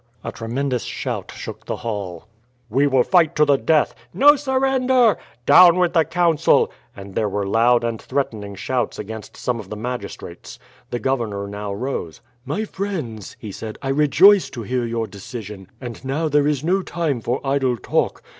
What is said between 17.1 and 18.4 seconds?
for idle talk.